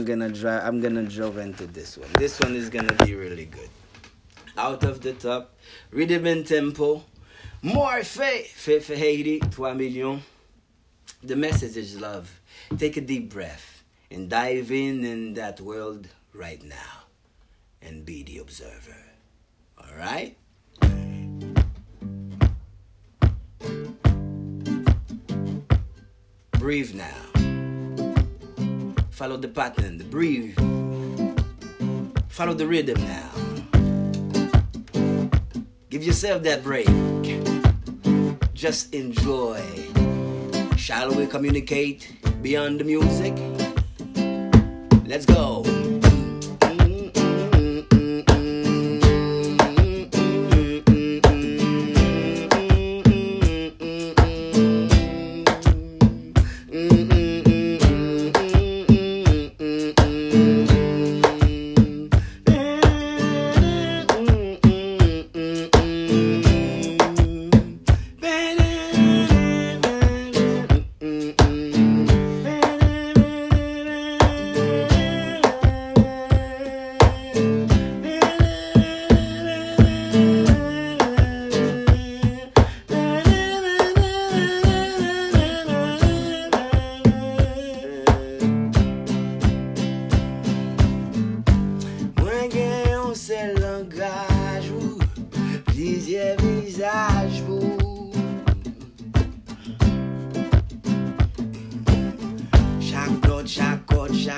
I'm 0.00 0.06
gonna 0.06 0.30
drive. 0.30 0.64
I'm 0.64 0.80
gonna 0.80 1.04
jump 1.04 1.36
into 1.36 1.66
this 1.66 1.98
one. 1.98 2.08
This 2.14 2.40
one 2.40 2.56
is 2.56 2.70
gonna 2.70 2.94
be 3.04 3.14
really 3.14 3.44
good. 3.44 3.68
Out 4.56 4.82
of 4.82 5.02
the 5.02 5.12
top, 5.12 5.54
rhythm 5.90 6.24
and 6.24 6.46
tempo. 6.46 7.04
More 7.60 8.02
faith, 8.02 8.46
faith 8.46 8.86
for 8.86 8.94
Haiti, 8.94 9.40
3 9.40 9.74
million. 9.74 10.22
The 11.22 11.36
message 11.36 11.76
is 11.76 12.00
love. 12.00 12.40
Take 12.78 12.96
a 12.96 13.02
deep 13.02 13.28
breath 13.28 13.84
and 14.10 14.30
dive 14.30 14.72
in 14.72 15.04
in 15.04 15.34
that 15.34 15.60
world 15.60 16.08
right 16.32 16.62
now 16.62 17.04
and 17.82 18.06
be 18.06 18.22
the 18.22 18.38
observer. 18.38 19.04
All 19.76 19.94
right? 19.98 20.34
Breathe 26.58 26.94
now. 26.94 27.39
Follow 29.20 29.36
the 29.36 29.48
pattern, 29.48 29.98
the 29.98 30.04
breathe. 30.04 30.56
Follow 32.28 32.54
the 32.54 32.66
rhythm 32.66 32.96
now. 33.04 33.28
Give 35.90 36.02
yourself 36.02 36.42
that 36.44 36.64
break. 36.64 36.88
Just 38.54 38.94
enjoy. 38.94 39.60
Shall 40.74 41.14
we 41.14 41.26
communicate 41.26 42.10
beyond 42.40 42.80
the 42.80 42.84
music? 42.84 43.36
Let's 45.04 45.26
go. 45.26 45.89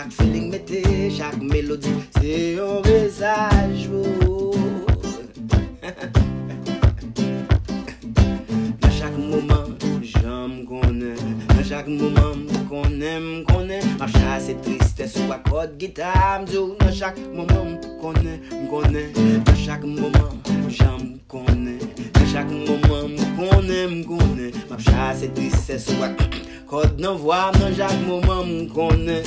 Chak 0.03 0.11
feeling 0.11 0.50
mette, 0.50 0.83
chak 1.17 1.36
melodi 1.39 1.92
Se 2.19 2.56
yon 2.56 2.83
mesaj 2.83 3.86
ou 3.86 4.50
Nan 8.83 8.91
chak 8.98 9.14
mouman 9.14 9.78
jom 10.03 10.67
konen 10.67 11.14
Nan 11.55 11.62
chak 11.62 11.86
mouman 11.86 12.50
konen 12.67 13.23
mkonen 13.47 13.83
Nan 14.00 14.11
chak 14.19 14.42
se 14.42 14.58
triste 14.67 15.06
sou 15.06 15.30
akot 15.30 15.78
gita 15.78 16.11
mdou 16.42 16.75
Nan 16.83 16.91
chak 16.98 17.23
mouman 17.30 17.78
konen 18.03 18.42
konen 18.73 19.14
Nan 19.47 19.56
chak 19.64 19.86
mouman 19.86 20.34
jom 20.67 21.14
konen 21.30 21.78
Nan 22.19 22.27
chak 22.33 22.50
mouman 22.50 23.14
konen, 23.39 24.01
mkonen 24.02 24.51
Nan 24.67 24.83
chak 24.83 25.14
se 25.20 25.30
triste 25.30 25.79
sou 25.79 26.02
akot 26.02 26.52
Kod 26.72 27.00
nan 27.00 27.16
vwa 27.20 27.52
nan 27.60 27.74
jak 27.77 27.92
mouman 28.06 28.48
m 28.48 28.68
konen. 28.74 29.24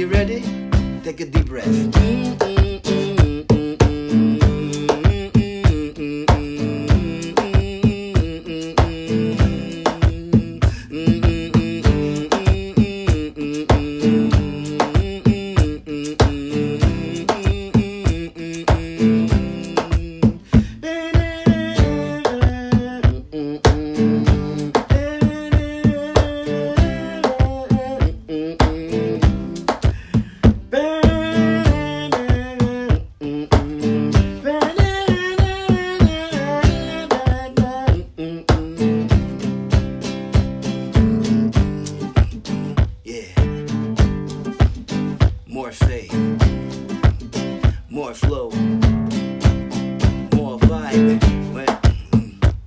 You 0.00 0.06
ready? 0.06 0.40
Take 1.04 1.20
a 1.20 1.26
deep 1.26 1.46
breath. 1.46 2.39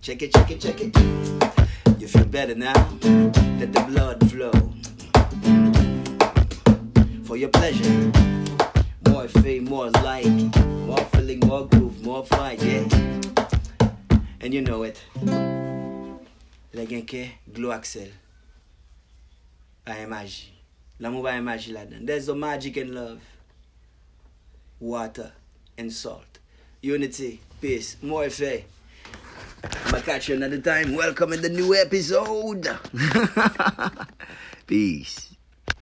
Check 0.04 0.22
it, 0.22 0.34
check 0.34 0.52
it, 0.52 0.60
check 0.60 0.82
it. 0.82 0.98
You 1.98 2.08
feel 2.08 2.26
better 2.26 2.54
now? 2.54 2.74
Let 3.58 3.72
the 3.72 3.86
blood 3.88 4.30
flow. 4.30 4.52
For 7.24 7.38
your 7.38 7.48
pleasure. 7.48 8.12
More 9.08 9.30
faith, 9.30 9.62
more 9.64 9.90
light. 9.92 10.28
More 10.86 11.06
feeling, 11.16 11.40
more 11.48 11.66
groove, 11.68 12.04
more 12.04 12.26
fight, 12.26 12.62
yeah. 12.62 12.86
And 14.42 14.54
you 14.54 14.62
know 14.62 14.84
it. 14.84 15.02
Le 16.74 16.86
gen 16.86 17.06
ke 17.06 17.32
Glow 17.54 17.72
Axel. 17.72 18.10
Yon 19.88 20.10
maji. 20.10 20.52
L'amour 21.00 21.24
pa 21.24 21.36
yon 21.38 21.46
maji 21.46 21.72
la 21.72 21.86
dan. 21.86 22.06
There's 22.06 22.28
no 22.28 22.36
magic 22.36 22.76
in 22.76 22.94
love. 22.94 23.22
Water 24.82 25.32
and 25.78 25.94
salt. 25.94 26.40
Unity, 26.82 27.40
peace, 27.62 27.96
more 28.02 28.30
faith. 28.30 28.66
I'ma 29.64 30.00
catch 30.02 30.30
you 30.30 30.36
another 30.36 30.60
time. 30.60 30.96
Welcome 30.96 31.34
in 31.34 31.42
the 31.42 31.50
new 31.50 31.74
episode. 31.76 32.68
peace. 34.68 35.33